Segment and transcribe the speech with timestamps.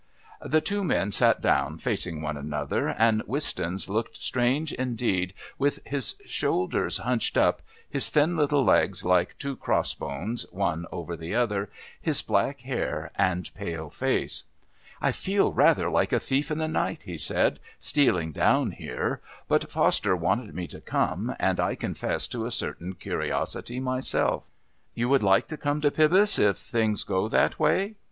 [0.41, 6.15] The two men sat down facing one another, and Wistons looked strange indeed with his
[6.25, 11.69] shoulders hunched up, his thin little legs like two cross bones, one over the other,
[12.01, 14.45] his black hair and pale face.
[14.99, 19.21] "I feel rather like a thief in the night," he said, "stealing down here.
[19.47, 24.45] But Foster wanted me to come, and I confess to a certain curiosity myself."
[24.95, 27.97] "You would like to come to Pybus if things go that way?"